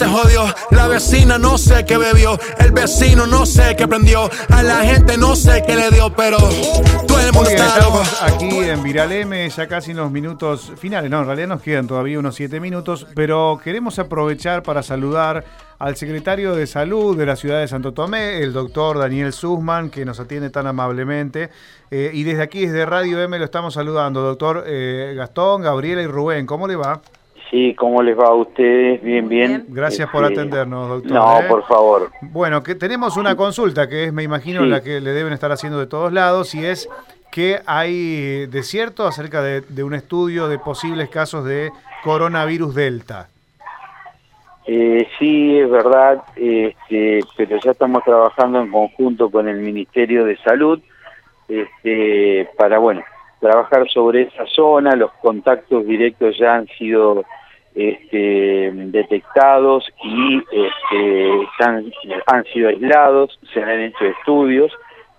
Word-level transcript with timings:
se 0.00 0.06
jodió. 0.06 0.46
La 0.70 0.88
vecina 0.88 1.36
no 1.36 1.58
sé 1.58 1.84
qué 1.84 1.98
bebió. 1.98 2.38
El 2.58 2.72
vecino 2.72 3.26
no 3.26 3.44
sé 3.44 3.76
qué 3.76 3.86
prendió. 3.86 4.30
A 4.48 4.62
la 4.62 4.76
gente 4.76 5.18
no 5.18 5.36
sé 5.36 5.62
qué 5.66 5.76
le 5.76 5.90
dio, 5.90 6.10
pero 6.16 6.38
todo 7.06 7.20
el 7.20 7.30
mundo 7.34 7.50
está 7.50 7.66
estamos 7.66 8.22
aquí 8.22 8.48
en 8.60 8.82
Viral 8.82 9.12
M, 9.12 9.50
ya 9.50 9.66
casi 9.66 9.92
unos 9.92 10.10
minutos 10.10 10.72
finales. 10.78 11.10
No, 11.10 11.20
en 11.20 11.26
realidad 11.26 11.48
nos 11.48 11.60
quedan 11.60 11.86
todavía 11.86 12.18
unos 12.18 12.34
siete 12.34 12.60
minutos, 12.60 13.06
pero 13.14 13.60
queremos 13.62 13.98
aprovechar 13.98 14.62
para 14.62 14.82
saludar 14.82 15.44
al 15.78 15.96
secretario 15.96 16.54
de 16.54 16.66
Salud 16.66 17.14
de 17.14 17.26
la 17.26 17.36
ciudad 17.36 17.60
de 17.60 17.68
Santo 17.68 17.92
Tomé, 17.92 18.38
el 18.38 18.54
doctor 18.54 18.98
Daniel 18.98 19.34
Sussman, 19.34 19.90
que 19.90 20.06
nos 20.06 20.18
atiende 20.18 20.48
tan 20.48 20.66
amablemente. 20.66 21.50
Eh, 21.90 22.10
y 22.14 22.22
desde 22.22 22.42
aquí, 22.42 22.64
desde 22.64 22.86
Radio 22.86 23.20
M, 23.20 23.38
lo 23.38 23.44
estamos 23.44 23.74
saludando, 23.74 24.22
doctor 24.22 24.64
eh, 24.66 25.12
Gastón, 25.14 25.60
Gabriela 25.60 26.00
y 26.00 26.06
Rubén. 26.06 26.46
¿Cómo 26.46 26.66
le 26.66 26.76
va? 26.76 27.02
Sí, 27.50 27.74
¿cómo 27.74 28.00
les 28.02 28.16
va 28.16 28.26
a 28.28 28.34
ustedes? 28.34 29.02
Bien, 29.02 29.28
bien. 29.28 29.64
Gracias 29.68 30.08
por 30.10 30.22
Este, 30.24 30.34
atendernos, 30.40 30.88
doctor. 30.88 31.10
No, 31.12 31.40
¿eh? 31.40 31.44
por 31.48 31.66
favor. 31.66 32.10
Bueno, 32.22 32.62
que 32.62 32.76
tenemos 32.76 33.16
una 33.16 33.34
consulta 33.36 33.88
que 33.88 34.04
es, 34.04 34.12
me 34.12 34.22
imagino, 34.22 34.62
Sí. 34.62 34.68
la 34.68 34.82
que 34.82 35.00
le 35.00 35.10
deben 35.10 35.32
estar 35.32 35.50
haciendo 35.50 35.78
de 35.80 35.86
todos 35.88 36.12
lados 36.12 36.54
y 36.54 36.64
es 36.64 36.88
que 37.32 37.60
hay 37.66 38.46
desierto 38.46 39.04
acerca 39.06 39.42
de, 39.42 39.62
de 39.62 39.82
un 39.82 39.94
estudio 39.94 40.46
de 40.48 40.58
posibles 40.60 41.08
casos 41.08 41.44
de 41.44 41.70
coronavirus 42.04 42.74
delta. 42.74 43.28
Eh, 44.66 45.08
sí, 45.18 45.58
es 45.58 45.68
verdad, 45.70 46.22
este, 46.36 47.20
pero 47.36 47.58
ya 47.64 47.72
estamos 47.72 48.04
trabajando 48.04 48.60
en 48.60 48.70
conjunto 48.70 49.28
con 49.28 49.48
el 49.48 49.56
Ministerio 49.58 50.24
de 50.24 50.36
Salud 50.38 50.80
este, 51.48 52.48
para, 52.56 52.78
bueno, 52.78 53.02
trabajar 53.40 53.88
sobre 53.88 54.22
esa 54.22 54.46
zona. 54.46 54.94
Los 54.94 55.10
contactos 55.22 55.84
directos 55.86 56.36
ya 56.38 56.54
han 56.54 56.68
sido 56.78 57.24
este, 57.88 58.70
detectados 58.72 59.84
y 60.04 60.38
este, 60.38 61.42
están- 61.44 61.92
han 62.26 62.44
sido 62.52 62.68
aislados, 62.68 63.38
se 63.54 63.62
han 63.62 63.80
hecho 63.80 64.04
estudios, 64.04 64.72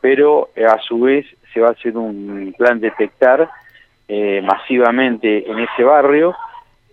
pero 0.00 0.50
eh, 0.56 0.64
a 0.64 0.78
su 0.80 1.00
vez 1.00 1.24
se 1.54 1.60
va 1.60 1.68
a 1.68 1.72
hacer 1.72 1.96
un 1.96 2.54
plan 2.58 2.80
detectar 2.80 3.48
eh, 4.08 4.42
masivamente 4.42 5.50
en 5.50 5.58
ese 5.60 5.82
barrio 5.84 6.34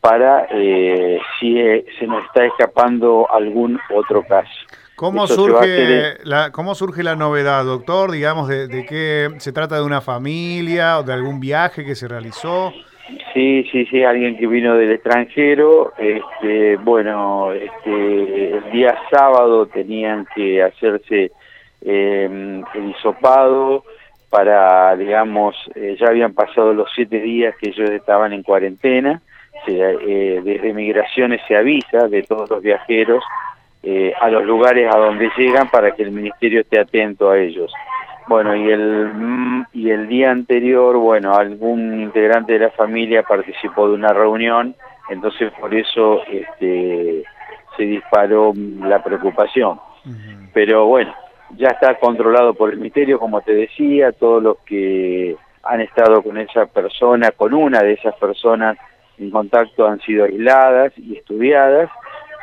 para 0.00 0.46
eh, 0.50 1.20
si 1.38 1.58
eh, 1.58 1.84
se 1.98 2.06
nos 2.06 2.24
está 2.24 2.44
escapando 2.44 3.28
algún 3.32 3.78
otro 3.94 4.22
caso. 4.24 4.50
¿Cómo 4.96 5.26
surge, 5.26 6.16
la, 6.24 6.50
¿Cómo 6.52 6.74
surge 6.74 7.02
la 7.02 7.16
novedad, 7.16 7.64
doctor? 7.64 8.10
Digamos, 8.12 8.46
de, 8.48 8.68
de 8.68 8.84
qué 8.86 9.30
se 9.38 9.52
trata 9.52 9.76
de 9.76 9.82
una 9.82 10.00
familia 10.00 10.98
o 10.98 11.02
de 11.02 11.12
algún 11.12 11.40
viaje 11.40 11.84
que 11.84 11.94
se 11.94 12.06
realizó. 12.08 12.72
Sí, 13.32 13.66
sí, 13.72 13.86
sí, 13.86 14.04
alguien 14.04 14.36
que 14.36 14.46
vino 14.46 14.74
del 14.76 14.92
extranjero. 14.92 15.92
Este, 15.96 16.76
bueno, 16.76 17.52
este, 17.52 18.56
el 18.56 18.70
día 18.70 18.94
sábado 19.10 19.66
tenían 19.66 20.26
que 20.34 20.62
hacerse 20.62 21.32
eh, 21.80 22.62
el 22.74 22.90
hisopado 22.90 23.84
para, 24.28 24.96
digamos, 24.96 25.54
eh, 25.74 25.96
ya 26.00 26.08
habían 26.08 26.32
pasado 26.34 26.72
los 26.72 26.90
siete 26.94 27.20
días 27.20 27.54
que 27.60 27.68
ellos 27.68 27.90
estaban 27.90 28.32
en 28.32 28.42
cuarentena. 28.42 29.20
Se, 29.66 29.72
eh, 29.72 30.40
desde 30.42 30.72
Migraciones 30.72 31.40
se 31.46 31.56
avisa 31.56 32.08
de 32.08 32.22
todos 32.22 32.50
los 32.50 32.62
viajeros 32.62 33.22
eh, 33.82 34.12
a 34.20 34.30
los 34.30 34.44
lugares 34.44 34.92
a 34.94 34.96
donde 34.96 35.30
llegan 35.36 35.68
para 35.68 35.90
que 35.90 36.04
el 36.04 36.12
ministerio 36.12 36.60
esté 36.60 36.80
atento 36.80 37.30
a 37.30 37.38
ellos. 37.38 37.72
Bueno, 38.28 38.54
y 38.54 38.70
el, 38.70 39.12
mm, 39.14 39.66
y 39.72 39.90
el 39.90 40.08
día 40.08 40.30
anterior, 40.30 40.96
bueno, 40.96 41.34
algún 41.34 42.00
integrante 42.00 42.54
de 42.54 42.60
la 42.60 42.70
familia 42.70 43.22
participó 43.22 43.88
de 43.88 43.94
una 43.94 44.12
reunión, 44.12 44.74
entonces 45.08 45.52
por 45.60 45.74
eso 45.74 46.22
este, 46.26 47.24
se 47.76 47.82
disparó 47.82 48.52
la 48.80 49.02
preocupación. 49.02 49.80
Pero 50.52 50.86
bueno, 50.86 51.14
ya 51.56 51.68
está 51.68 51.94
controlado 51.98 52.54
por 52.54 52.70
el 52.70 52.78
ministerio, 52.78 53.18
como 53.18 53.40
te 53.40 53.54
decía, 53.54 54.12
todos 54.12 54.42
los 54.42 54.58
que 54.64 55.36
han 55.62 55.80
estado 55.80 56.22
con 56.22 56.38
esa 56.38 56.66
persona, 56.66 57.30
con 57.30 57.54
una 57.54 57.80
de 57.82 57.92
esas 57.92 58.14
personas 58.16 58.76
en 59.18 59.30
contacto 59.30 59.86
han 59.86 60.00
sido 60.00 60.24
aisladas 60.24 60.92
y 60.96 61.16
estudiadas 61.16 61.90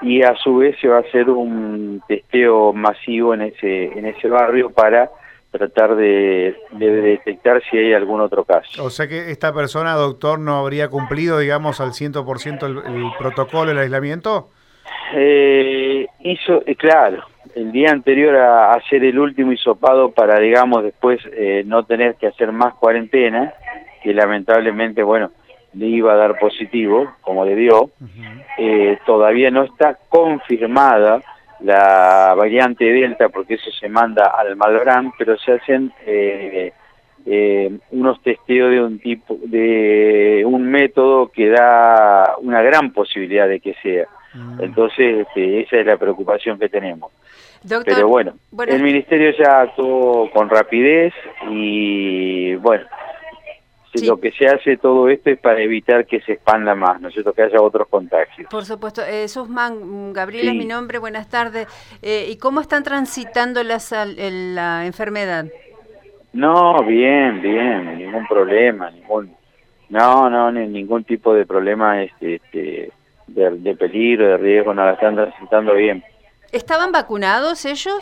y 0.00 0.22
a 0.22 0.34
su 0.36 0.56
vez 0.56 0.76
se 0.80 0.88
va 0.88 0.96
a 0.96 1.00
hacer 1.00 1.30
un 1.30 2.02
testeo 2.08 2.72
masivo 2.72 3.34
en 3.34 3.42
ese 3.42 3.84
en 3.96 4.06
ese 4.06 4.28
barrio 4.28 4.70
para 4.70 5.08
tratar 5.54 5.94
de, 5.94 6.56
de 6.72 6.90
detectar 6.90 7.62
si 7.70 7.78
hay 7.78 7.92
algún 7.92 8.20
otro 8.20 8.44
caso. 8.44 8.82
O 8.82 8.90
sea 8.90 9.06
que 9.06 9.30
esta 9.30 9.54
persona, 9.54 9.92
doctor, 9.92 10.40
no 10.40 10.56
habría 10.56 10.88
cumplido, 10.88 11.38
digamos, 11.38 11.80
al 11.80 11.90
100% 11.90 12.66
el, 12.66 12.78
el 12.92 13.10
protocolo, 13.16 13.70
el 13.70 13.78
aislamiento. 13.78 14.50
Eh, 15.14 16.08
hizo, 16.24 16.62
eh, 16.66 16.74
claro, 16.74 17.22
el 17.54 17.70
día 17.70 17.92
anterior 17.92 18.34
a 18.34 18.72
hacer 18.72 19.04
el 19.04 19.16
último 19.16 19.52
hisopado 19.52 20.10
para, 20.10 20.40
digamos, 20.40 20.82
después 20.82 21.20
eh, 21.32 21.62
no 21.64 21.84
tener 21.84 22.16
que 22.16 22.26
hacer 22.26 22.50
más 22.50 22.74
cuarentena, 22.74 23.54
que 24.02 24.12
lamentablemente, 24.12 25.04
bueno, 25.04 25.30
le 25.72 25.86
iba 25.86 26.14
a 26.14 26.16
dar 26.16 26.36
positivo, 26.40 27.12
como 27.20 27.44
le 27.44 27.54
dio, 27.54 27.90
eh, 28.58 28.98
todavía 29.06 29.52
no 29.52 29.62
está 29.62 29.98
confirmada 30.08 31.22
la 31.60 32.34
variante 32.36 32.84
Delta, 32.84 33.28
porque 33.28 33.54
eso 33.54 33.70
se 33.70 33.88
manda 33.88 34.26
al 34.26 34.56
Malbrán, 34.56 35.12
pero 35.18 35.36
se 35.38 35.52
hacen 35.52 35.92
eh, 36.06 36.72
eh, 37.26 37.78
unos 37.90 38.22
testeos 38.22 38.70
de 38.70 38.82
un 38.82 38.98
tipo, 38.98 39.38
de 39.44 40.42
un 40.46 40.70
método 40.70 41.28
que 41.28 41.48
da 41.48 42.34
una 42.38 42.62
gran 42.62 42.92
posibilidad 42.92 43.48
de 43.48 43.60
que 43.60 43.74
sea. 43.82 44.06
Entonces, 44.58 45.26
este, 45.26 45.60
esa 45.60 45.76
es 45.76 45.86
la 45.86 45.96
preocupación 45.96 46.58
que 46.58 46.68
tenemos. 46.68 47.12
Doctor, 47.62 47.94
Pero 47.94 48.08
bueno, 48.08 48.34
bueno, 48.50 48.74
el 48.74 48.82
ministerio 48.82 49.30
ya 49.38 49.62
actuó 49.62 50.28
con 50.32 50.50
rapidez 50.50 51.14
y 51.48 52.56
bueno, 52.56 52.84
Sí. 54.00 54.06
lo 54.06 54.18
que 54.18 54.32
se 54.32 54.46
hace 54.48 54.76
todo 54.76 55.08
esto 55.08 55.30
es 55.30 55.38
para 55.38 55.60
evitar 55.60 56.04
que 56.06 56.20
se 56.20 56.32
expanda 56.32 56.74
más, 56.74 57.00
¿no 57.00 57.08
es 57.08 57.14
cierto? 57.14 57.32
Que 57.32 57.42
haya 57.42 57.60
otros 57.60 57.86
contagios. 57.88 58.48
Por 58.50 58.64
supuesto. 58.64 59.02
Eh, 59.04 59.28
Susman, 59.28 60.12
Gabriela 60.12 60.50
Sí. 60.50 60.56
es 60.58 60.64
mi 60.64 60.68
nombre, 60.68 60.98
buenas 60.98 61.28
tardes. 61.28 61.68
Eh, 62.02 62.26
¿Y 62.28 62.36
cómo 62.38 62.60
están 62.60 62.82
transitando 62.82 63.62
la, 63.62 63.78
la 64.16 64.86
enfermedad? 64.86 65.46
No, 66.32 66.82
bien, 66.82 67.40
bien, 67.40 67.96
ningún 67.98 68.26
problema, 68.26 68.90
ningún, 68.90 69.32
no, 69.88 70.28
no, 70.28 70.50
ni- 70.50 70.66
ningún 70.66 71.04
tipo 71.04 71.32
de 71.32 71.46
problema 71.46 72.02
este, 72.02 72.34
este, 72.36 72.90
de, 73.28 73.50
de 73.50 73.76
peligro, 73.76 74.26
de 74.26 74.36
riesgo, 74.38 74.74
no 74.74 74.84
la 74.84 74.94
están 74.94 75.14
transitando 75.14 75.74
bien. 75.74 76.02
¿Estaban 76.50 76.90
vacunados 76.90 77.64
ellos? 77.64 77.98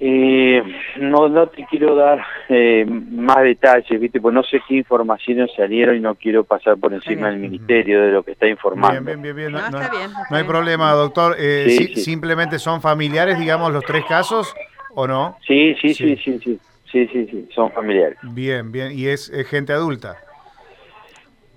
Eh, 0.00 0.62
no, 0.98 1.28
no 1.28 1.46
te 1.48 1.64
quiero 1.66 1.94
dar 1.94 2.24
eh, 2.48 2.84
más 2.86 3.42
detalles, 3.42 4.00
¿viste? 4.00 4.20
Pues 4.20 4.34
no 4.34 4.42
sé 4.42 4.60
qué 4.68 4.76
informaciones 4.76 5.50
salieron 5.56 5.96
y 5.96 6.00
no 6.00 6.14
quiero 6.14 6.44
pasar 6.44 6.76
por 6.76 6.92
encima 6.92 7.28
del 7.30 7.38
ministerio 7.38 8.02
de 8.02 8.12
lo 8.12 8.22
que 8.22 8.32
está 8.32 8.46
informando. 8.46 8.90
Bien, 9.02 9.04
bien, 9.04 9.22
bien, 9.22 9.36
bien. 9.36 9.52
No, 9.52 9.58
está 9.58 9.90
bien, 9.90 10.10
está 10.10 10.26
no 10.30 10.36
hay 10.36 10.42
bien. 10.42 10.52
problema, 10.52 10.92
doctor. 10.92 11.36
Eh, 11.38 11.64
Sí, 11.68 11.76
si- 11.88 11.94
sí. 11.94 12.00
Simplemente 12.02 12.58
son 12.58 12.80
familiares, 12.80 13.38
digamos, 13.38 13.72
los 13.72 13.84
tres 13.84 14.04
casos, 14.06 14.54
¿o 14.94 15.06
no? 15.06 15.36
Sí, 15.46 15.74
sí, 15.80 15.94
Sí. 15.94 16.16
sí, 16.16 16.22
sí, 16.24 16.38
sí, 16.42 16.60
sí, 16.92 17.08
sí, 17.12 17.26
sí, 17.30 17.48
son 17.54 17.70
familiares. 17.72 18.18
Bien, 18.22 18.70
bien. 18.72 18.92
Y 18.92 19.06
es, 19.06 19.30
gente 19.48 19.72
adulta. 19.72 20.16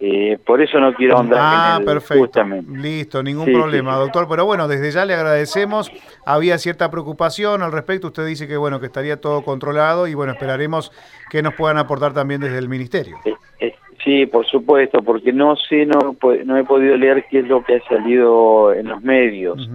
Eh, 0.01 0.37
por 0.45 0.61
eso 0.61 0.79
no 0.79 0.93
quiero 0.93 1.17
ahondar 1.17 1.39
Ah, 1.41 1.73
en 1.75 1.81
el, 1.81 1.85
perfecto. 1.85 2.23
justamente. 2.23 2.71
Listo, 2.77 3.21
ningún 3.21 3.45
Sí, 3.47 3.51
problema, 3.53 3.93
sí, 3.95 3.99
doctor. 3.99 4.27
Pero 4.29 4.45
bueno, 4.45 4.67
desde 4.69 4.91
ya 4.91 5.03
le 5.05 5.13
agradecemos. 5.13 5.91
Había 6.25 6.57
cierta 6.57 6.89
preocupación 6.89 7.61
al 7.63 7.71
respecto. 7.73 8.07
Usted 8.07 8.25
dice 8.25 8.47
que 8.47 8.55
bueno, 8.55 8.79
que 8.79 8.85
estaría 8.85 9.19
todo 9.19 9.43
controlado 9.43 10.07
y 10.07 10.13
bueno, 10.13 10.31
esperaremos 10.31 10.91
que 11.29 11.41
nos 11.41 11.53
puedan 11.55 11.77
aportar 11.77 12.13
también 12.13 12.39
desde 12.39 12.57
el 12.59 12.69
ministerio. 12.69 13.17
Eh, 13.25 13.33
eh, 13.59 13.75
sí, 14.03 14.25
por 14.25 14.45
supuesto, 14.45 15.01
porque 15.01 15.33
no 15.33 15.55
sé, 15.57 15.85
no, 15.85 16.13
po- 16.13 16.33
no 16.45 16.55
he 16.57 16.63
podido 16.63 16.95
leer 16.95 17.25
qué 17.29 17.39
es 17.39 17.47
lo 17.47 17.63
que 17.65 17.75
ha 17.75 17.83
salido 17.89 18.73
en 18.73 18.87
los 18.87 19.01
medios. 19.01 19.69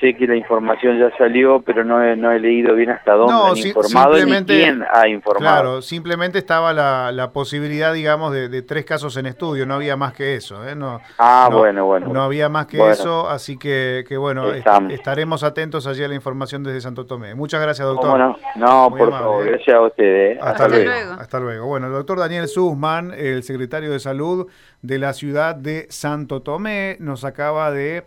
Sé 0.00 0.14
que 0.16 0.26
la 0.26 0.34
información 0.34 0.98
ya 0.98 1.14
salió, 1.18 1.60
pero 1.60 1.84
no 1.84 2.02
he, 2.02 2.16
no 2.16 2.32
he 2.32 2.40
leído 2.40 2.74
bien 2.74 2.88
hasta 2.88 3.12
dónde 3.12 3.34
No, 3.34 3.48
han 3.48 3.56
si- 3.56 3.68
informado 3.68 4.14
ni 4.24 4.44
quién 4.44 4.82
ha 4.90 5.06
informado. 5.08 5.38
Claro, 5.62 5.82
simplemente 5.82 6.38
estaba 6.38 6.72
la, 6.72 7.12
la 7.12 7.32
posibilidad, 7.32 7.92
digamos, 7.92 8.32
de, 8.32 8.48
de 8.48 8.62
tres 8.62 8.86
casos 8.86 9.16
en 9.18 9.26
estudio, 9.26 9.66
no 9.66 9.74
había 9.74 9.96
más 9.98 10.14
que 10.14 10.36
eso. 10.36 10.66
¿eh? 10.66 10.74
No, 10.74 11.00
Ah, 11.18 11.48
no- 11.50 11.58
bueno, 11.58 11.84
bueno. 11.84 12.08
No 12.08 12.22
había 12.22 12.48
más 12.48 12.64
que 12.66 12.78
Bueno. 12.78 12.92
eso, 12.94 13.28
así 13.28 13.58
que, 13.58 14.04
que 14.08 14.16
bueno, 14.16 14.50
est- 14.52 14.66
estaremos 14.90 15.42
atentos 15.44 15.86
allí 15.86 16.02
a 16.02 16.08
la 16.08 16.14
información 16.14 16.62
desde 16.64 16.80
Santo 16.80 17.04
Tomé. 17.04 17.34
Muchas 17.34 17.60
gracias, 17.60 17.86
doctor. 17.86 18.12
¿Cómo 18.12 18.16
no? 18.18 18.36
No, 18.56 18.88
por 18.90 19.08
amable, 19.08 19.18
favor, 19.18 19.46
¿eh? 19.46 19.50
gracias 19.50 19.76
a 19.76 19.80
ustedes. 19.82 20.36
¿eh? 20.36 20.38
Hasta, 20.40 20.50
Hasta 20.64 20.68
luego. 20.68 20.84
luego. 20.90 21.12
Hasta 21.20 21.40
luego. 21.40 21.66
Bueno, 21.66 21.86
el 21.88 21.92
doctor 21.92 22.18
Daniel 22.18 22.48
Sussman, 22.48 23.12
el 23.14 23.42
secretario 23.42 23.90
de 23.90 23.98
Salud 24.00 24.46
de 24.80 24.98
la 24.98 25.12
ciudad 25.12 25.54
de 25.54 25.86
Santo 25.90 26.40
Tomé, 26.40 26.96
nos 27.00 27.24
acaba 27.24 27.70
de 27.70 28.04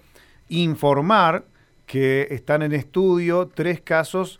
informar 0.50 1.44
que 1.86 2.28
están 2.32 2.62
en 2.62 2.74
estudio 2.74 3.50
tres 3.54 3.82
casos 3.82 4.40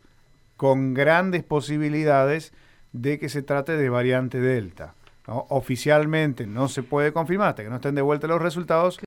con 0.58 0.94
grandes 0.94 1.44
posibilidades 1.44 2.54
de 2.94 3.20
que 3.20 3.30
se 3.30 3.42
trate 3.42 3.76
de 3.76 3.90
variante 3.90 4.40
Delta. 4.40 4.96
¿no? 5.28 5.46
Oficialmente 5.50 6.48
no 6.48 6.68
se 6.68 6.84
puede 6.84 7.12
confirmar 7.14 7.50
hasta 7.50 7.64
que 7.64 7.70
no 7.70 7.78
estén 7.78 7.96
de 7.96 8.02
vuelta 8.02 8.28
los 8.28 8.42
resultados, 8.42 9.02